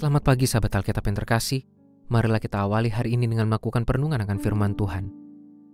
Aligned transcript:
Selamat 0.00 0.24
pagi 0.24 0.48
sahabat 0.48 0.80
Alkitab 0.80 1.12
yang 1.12 1.16
terkasih. 1.20 1.60
Marilah 2.08 2.40
kita 2.40 2.64
awali 2.64 2.88
hari 2.88 3.20
ini 3.20 3.28
dengan 3.28 3.52
melakukan 3.52 3.84
perenungan 3.84 4.24
akan 4.24 4.40
firman 4.40 4.72
Tuhan. 4.72 5.12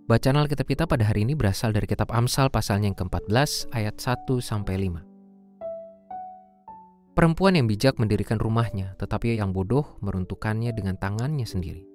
Bacaan 0.03 0.43
Alkitab 0.43 0.67
kita 0.67 0.83
pada 0.83 1.07
hari 1.07 1.23
ini 1.23 1.31
berasal 1.31 1.71
dari 1.71 1.87
kitab 1.87 2.11
Amsal 2.11 2.51
pasalnya 2.51 2.91
yang 2.91 2.99
ke-14 2.99 3.71
ayat 3.71 3.95
1 3.95 4.27
sampai 4.43 4.91
5. 4.91 7.15
Perempuan 7.15 7.55
yang 7.55 7.71
bijak 7.71 7.95
mendirikan 8.03 8.35
rumahnya, 8.35 8.99
tetapi 8.99 9.39
yang 9.39 9.55
bodoh 9.55 9.95
meruntuhkannya 10.03 10.75
dengan 10.75 10.99
tangannya 10.99 11.47
sendiri. 11.47 11.87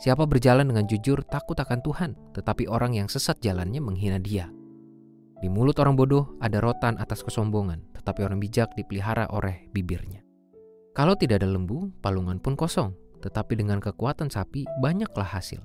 Siapa 0.00 0.24
berjalan 0.24 0.72
dengan 0.72 0.88
jujur 0.88 1.28
takut 1.28 1.60
akan 1.60 1.84
Tuhan, 1.84 2.16
tetapi 2.32 2.72
orang 2.72 2.96
yang 2.96 3.12
sesat 3.12 3.36
jalannya 3.44 3.84
menghina 3.84 4.16
dia. 4.16 4.48
Di 5.44 5.52
mulut 5.52 5.76
orang 5.76 5.92
bodoh 5.92 6.40
ada 6.40 6.56
rotan 6.56 6.96
atas 6.96 7.20
kesombongan, 7.20 7.84
tetapi 7.92 8.24
orang 8.24 8.40
bijak 8.40 8.72
dipelihara 8.72 9.28
oleh 9.28 9.68
bibirnya. 9.76 10.24
Kalau 10.96 11.12
tidak 11.12 11.44
ada 11.44 11.52
lembu, 11.52 11.92
palungan 12.00 12.40
pun 12.40 12.56
kosong, 12.56 12.96
tetapi 13.20 13.52
dengan 13.52 13.84
kekuatan 13.84 14.32
sapi 14.32 14.64
banyaklah 14.80 15.28
hasil. 15.28 15.60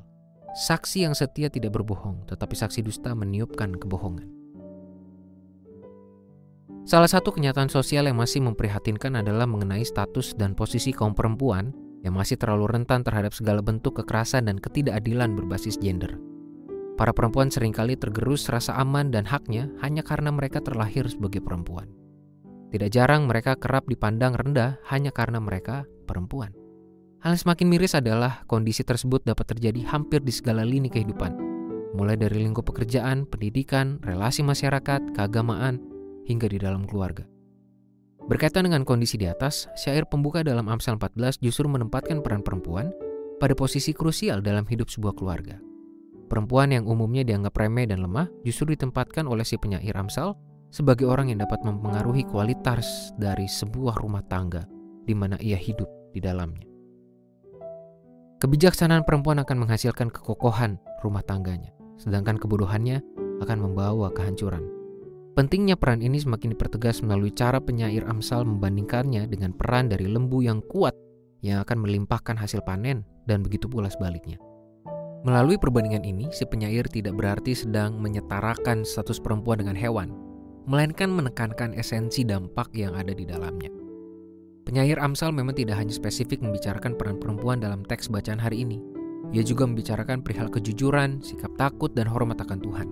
Saksi 0.52 1.08
yang 1.08 1.16
setia 1.16 1.48
tidak 1.48 1.72
berbohong, 1.72 2.28
tetapi 2.28 2.52
saksi 2.52 2.84
dusta 2.84 3.16
meniupkan 3.16 3.72
kebohongan. 3.80 4.28
Salah 6.84 7.08
satu 7.08 7.32
kenyataan 7.32 7.72
sosial 7.72 8.12
yang 8.12 8.20
masih 8.20 8.44
memprihatinkan 8.44 9.24
adalah 9.24 9.48
mengenai 9.48 9.88
status 9.88 10.36
dan 10.36 10.52
posisi 10.52 10.92
kaum 10.92 11.16
perempuan 11.16 11.72
yang 12.04 12.20
masih 12.20 12.36
terlalu 12.36 12.68
rentan 12.76 13.00
terhadap 13.00 13.32
segala 13.32 13.64
bentuk 13.64 14.04
kekerasan 14.04 14.52
dan 14.52 14.60
ketidakadilan 14.60 15.32
berbasis 15.32 15.80
gender. 15.80 16.12
Para 17.00 17.16
perempuan 17.16 17.48
sering 17.48 17.72
kali 17.72 17.96
tergerus 17.96 18.52
rasa 18.52 18.76
aman 18.76 19.16
dan 19.16 19.24
haknya 19.24 19.72
hanya 19.80 20.04
karena 20.04 20.28
mereka 20.28 20.60
terlahir 20.60 21.08
sebagai 21.08 21.40
perempuan. 21.40 22.01
Tidak 22.72 22.88
jarang 22.88 23.28
mereka 23.28 23.60
kerap 23.60 23.84
dipandang 23.92 24.32
rendah 24.32 24.80
hanya 24.88 25.12
karena 25.12 25.44
mereka 25.44 25.84
perempuan. 26.08 26.56
Hal 27.20 27.36
yang 27.36 27.42
semakin 27.44 27.68
miris 27.68 27.94
adalah 28.00 28.48
kondisi 28.48 28.82
tersebut 28.88 29.28
dapat 29.28 29.52
terjadi 29.52 29.84
hampir 29.92 30.24
di 30.24 30.32
segala 30.32 30.64
lini 30.64 30.88
kehidupan, 30.88 31.36
mulai 31.94 32.16
dari 32.16 32.42
lingkup 32.42 32.64
pekerjaan, 32.66 33.28
pendidikan, 33.28 34.00
relasi 34.02 34.42
masyarakat, 34.42 35.14
keagamaan, 35.14 35.84
hingga 36.26 36.48
di 36.48 36.58
dalam 36.58 36.88
keluarga. 36.88 37.28
Berkaitan 38.26 38.66
dengan 38.66 38.88
kondisi 38.88 39.20
di 39.20 39.28
atas, 39.28 39.68
syair 39.76 40.08
pembuka 40.08 40.40
dalam 40.40 40.72
Amsal 40.72 40.96
14 40.96 41.44
justru 41.44 41.68
menempatkan 41.68 42.24
peran 42.24 42.40
perempuan 42.40 42.96
pada 43.42 43.52
posisi 43.52 43.92
krusial 43.92 44.40
dalam 44.40 44.64
hidup 44.64 44.88
sebuah 44.88 45.18
keluarga. 45.18 45.60
Perempuan 46.32 46.72
yang 46.72 46.88
umumnya 46.88 47.28
dianggap 47.28 47.52
remeh 47.60 47.92
dan 47.92 48.00
lemah 48.00 48.32
justru 48.48 48.72
ditempatkan 48.72 49.28
oleh 49.28 49.44
si 49.44 49.60
penyair 49.60 49.92
Amsal 50.00 50.40
sebagai 50.72 51.06
orang 51.06 51.30
yang 51.30 51.44
dapat 51.44 51.60
mempengaruhi 51.62 52.24
kualitas 52.26 53.12
dari 53.20 53.46
sebuah 53.46 54.00
rumah 54.00 54.24
tangga 54.26 54.64
di 55.04 55.12
mana 55.12 55.36
ia 55.44 55.60
hidup 55.60 55.88
di 56.16 56.24
dalamnya. 56.24 56.66
Kebijaksanaan 58.42 59.06
perempuan 59.06 59.38
akan 59.44 59.68
menghasilkan 59.68 60.10
kekokohan 60.10 60.82
rumah 61.06 61.22
tangganya, 61.22 61.70
sedangkan 62.02 62.42
kebodohannya 62.42 63.04
akan 63.44 63.58
membawa 63.62 64.10
kehancuran. 64.10 64.66
Pentingnya 65.38 65.78
peran 65.78 66.02
ini 66.02 66.18
semakin 66.18 66.58
dipertegas 66.58 67.06
melalui 67.06 67.32
cara 67.32 67.62
penyair 67.62 68.04
Amsal 68.10 68.44
membandingkannya 68.44 69.30
dengan 69.30 69.54
peran 69.54 69.88
dari 69.88 70.10
lembu 70.10 70.42
yang 70.42 70.60
kuat 70.66 70.98
yang 71.46 71.62
akan 71.62 71.86
melimpahkan 71.86 72.36
hasil 72.36 72.66
panen 72.66 73.06
dan 73.30 73.46
begitu 73.46 73.70
pula 73.70 73.88
sebaliknya. 73.88 74.42
Melalui 75.22 75.62
perbandingan 75.62 76.02
ini, 76.02 76.34
si 76.34 76.42
penyair 76.50 76.90
tidak 76.90 77.14
berarti 77.14 77.54
sedang 77.54 78.02
menyetarakan 78.02 78.82
status 78.82 79.22
perempuan 79.22 79.62
dengan 79.62 79.78
hewan, 79.78 80.10
melainkan 80.72 81.12
menekankan 81.12 81.76
esensi 81.76 82.24
dampak 82.24 82.72
yang 82.72 82.96
ada 82.96 83.12
di 83.12 83.28
dalamnya. 83.28 83.68
Penyair 84.64 85.04
Amsal 85.04 85.36
memang 85.36 85.52
tidak 85.52 85.76
hanya 85.76 85.92
spesifik 85.92 86.40
membicarakan 86.40 86.96
peran 86.96 87.20
perempuan 87.20 87.60
dalam 87.60 87.84
teks 87.84 88.08
bacaan 88.08 88.40
hari 88.40 88.64
ini. 88.64 88.80
Ia 89.36 89.44
juga 89.44 89.68
membicarakan 89.68 90.24
perihal 90.24 90.48
kejujuran, 90.48 91.20
sikap 91.20 91.52
takut, 91.60 91.92
dan 91.92 92.08
hormat 92.08 92.40
akan 92.40 92.64
Tuhan. 92.64 92.88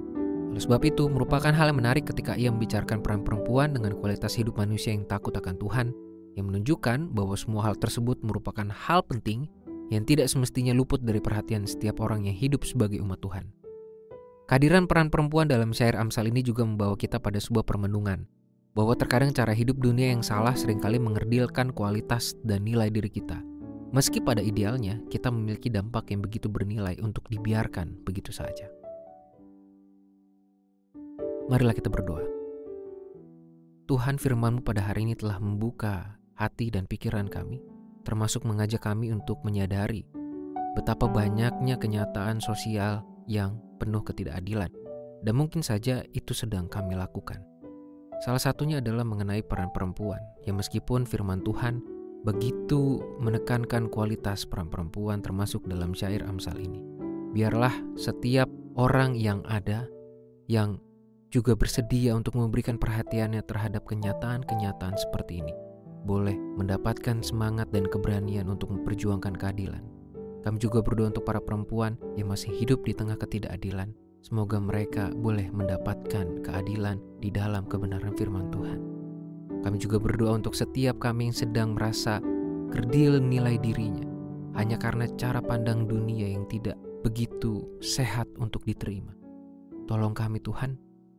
Oleh 0.52 0.60
sebab 0.60 0.82
itu, 0.84 1.08
merupakan 1.08 1.56
hal 1.56 1.72
yang 1.72 1.80
menarik 1.80 2.04
ketika 2.04 2.36
ia 2.36 2.52
membicarakan 2.52 3.00
peran 3.00 3.24
perempuan 3.24 3.72
dengan 3.72 3.96
kualitas 3.96 4.36
hidup 4.36 4.60
manusia 4.60 4.92
yang 4.92 5.08
takut 5.08 5.32
akan 5.32 5.56
Tuhan, 5.56 5.96
yang 6.36 6.52
menunjukkan 6.52 7.16
bahwa 7.16 7.40
semua 7.40 7.72
hal 7.72 7.80
tersebut 7.80 8.20
merupakan 8.28 8.68
hal 8.68 9.08
penting 9.08 9.48
yang 9.88 10.04
tidak 10.04 10.28
semestinya 10.28 10.76
luput 10.76 11.00
dari 11.00 11.24
perhatian 11.24 11.64
setiap 11.64 12.04
orang 12.04 12.28
yang 12.28 12.36
hidup 12.36 12.68
sebagai 12.68 13.00
umat 13.00 13.24
Tuhan. 13.24 13.59
Kehadiran 14.50 14.90
peran 14.90 15.14
perempuan 15.14 15.46
dalam 15.46 15.78
syair 15.78 15.94
Amsal 15.94 16.34
ini 16.34 16.42
juga 16.42 16.66
membawa 16.66 16.98
kita 16.98 17.22
pada 17.22 17.38
sebuah 17.38 17.70
permenungan, 17.70 18.26
bahwa 18.74 18.98
terkadang 18.98 19.30
cara 19.30 19.54
hidup 19.54 19.78
dunia 19.78 20.10
yang 20.10 20.26
salah 20.26 20.58
sering 20.58 20.82
kali 20.82 20.98
mengerdilkan 20.98 21.70
kualitas 21.70 22.34
dan 22.42 22.66
nilai 22.66 22.90
diri 22.90 23.14
kita. 23.14 23.38
Meski 23.94 24.18
pada 24.18 24.42
idealnya 24.42 25.06
kita 25.14 25.30
memiliki 25.30 25.70
dampak 25.70 26.10
yang 26.10 26.26
begitu 26.26 26.50
bernilai 26.50 26.98
untuk 26.98 27.30
dibiarkan 27.30 28.02
begitu 28.02 28.34
saja. 28.34 28.66
Marilah 31.46 31.78
kita 31.78 31.94
berdoa. 31.94 32.26
Tuhan 33.86 34.18
firmanmu 34.18 34.66
pada 34.66 34.82
hari 34.82 35.06
ini 35.06 35.14
telah 35.14 35.38
membuka 35.38 36.18
hati 36.34 36.74
dan 36.74 36.90
pikiran 36.90 37.30
kami, 37.30 37.62
termasuk 38.02 38.42
mengajak 38.50 38.82
kami 38.82 39.14
untuk 39.14 39.46
menyadari 39.46 40.10
betapa 40.74 41.06
banyaknya 41.06 41.78
kenyataan 41.78 42.42
sosial 42.42 43.06
yang 43.30 43.62
penuh 43.78 44.02
ketidakadilan, 44.02 44.74
dan 45.22 45.34
mungkin 45.38 45.62
saja 45.62 46.02
itu 46.18 46.34
sedang 46.34 46.66
kami 46.66 46.98
lakukan. 46.98 47.46
Salah 48.26 48.42
satunya 48.42 48.82
adalah 48.82 49.06
mengenai 49.06 49.46
peran 49.46 49.70
perempuan, 49.70 50.20
yang 50.50 50.58
meskipun 50.58 51.06
firman 51.06 51.46
Tuhan 51.46 51.80
begitu 52.28 53.00
menekankan 53.22 53.88
kualitas 53.88 54.44
peran 54.44 54.68
perempuan 54.68 55.24
termasuk 55.24 55.64
dalam 55.70 55.96
syair 55.96 56.26
Amsal 56.28 56.60
ini. 56.60 56.84
Biarlah 57.32 57.72
setiap 57.96 58.50
orang 58.76 59.16
yang 59.16 59.46
ada 59.48 59.88
yang 60.50 60.82
juga 61.30 61.54
bersedia 61.54 62.18
untuk 62.18 62.36
memberikan 62.36 62.82
perhatiannya 62.82 63.46
terhadap 63.46 63.86
kenyataan-kenyataan 63.86 64.98
seperti 64.98 65.46
ini 65.46 65.54
boleh 66.04 66.34
mendapatkan 66.58 67.22
semangat 67.22 67.70
dan 67.70 67.86
keberanian 67.86 68.50
untuk 68.50 68.74
memperjuangkan 68.74 69.38
keadilan 69.38 69.84
kami 70.44 70.58
juga 70.60 70.80
berdoa 70.80 71.12
untuk 71.12 71.28
para 71.28 71.44
perempuan 71.44 72.00
yang 72.16 72.32
masih 72.32 72.52
hidup 72.56 72.84
di 72.88 72.96
tengah 72.96 73.20
ketidakadilan. 73.20 73.92
Semoga 74.20 74.60
mereka 74.60 75.12
boleh 75.16 75.48
mendapatkan 75.52 76.44
keadilan 76.44 77.00
di 77.24 77.32
dalam 77.32 77.64
kebenaran 77.68 78.16
firman 78.16 78.52
Tuhan. 78.52 78.80
Kami 79.64 79.78
juga 79.80 80.00
berdoa 80.00 80.40
untuk 80.40 80.56
setiap 80.56 81.00
kami 81.00 81.32
yang 81.32 81.38
sedang 81.38 81.70
merasa 81.76 82.24
kerdil 82.72 83.20
nilai 83.20 83.60
dirinya 83.60 84.08
hanya 84.56 84.76
karena 84.76 85.08
cara 85.16 85.40
pandang 85.44 85.88
dunia 85.88 86.32
yang 86.36 86.48
tidak 86.48 86.76
begitu 87.04 87.64
sehat 87.80 88.28
untuk 88.40 88.64
diterima. 88.68 89.16
Tolong 89.88 90.12
kami 90.12 90.44
Tuhan 90.44 90.76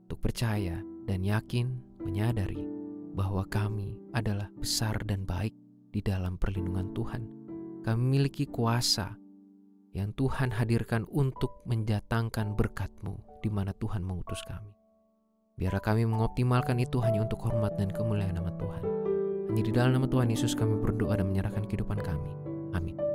untuk 0.09 0.21
percaya 0.21 0.81
dan 1.09 1.25
yakin 1.25 1.73
menyadari 2.05 2.69
bahwa 3.17 3.45
kami 3.49 3.97
adalah 4.13 4.49
besar 4.61 4.97
dan 5.09 5.25
baik 5.25 5.57
di 5.91 6.01
dalam 6.05 6.39
perlindungan 6.39 6.95
Tuhan 6.95 7.40
kami 7.81 7.97
memiliki 7.97 8.45
kuasa 8.45 9.17
yang 9.97 10.15
Tuhan 10.15 10.55
hadirkan 10.55 11.09
untuk 11.11 11.65
menjatangkan 11.67 12.55
berkat-Mu 12.55 13.43
di 13.43 13.51
mana 13.51 13.75
Tuhan 13.75 14.05
mengutus 14.05 14.39
kami. 14.47 14.71
Biarlah 15.59 15.83
kami 15.83 16.09
mengoptimalkan 16.09 16.79
itu 16.81 17.03
hanya 17.05 17.25
untuk 17.27 17.43
hormat 17.45 17.77
dan 17.77 17.93
kemuliaan 17.93 18.37
nama 18.37 18.53
Tuhan. 18.57 18.83
Hanya 19.51 19.63
di 19.67 19.73
dalam 19.75 19.93
nama 19.99 20.07
Tuhan 20.07 20.31
Yesus 20.31 20.55
kami 20.55 20.79
berdoa 20.79 21.19
dan 21.19 21.29
menyerahkan 21.29 21.67
kehidupan 21.67 22.01
kami. 22.01 22.33
Amin. 22.73 23.10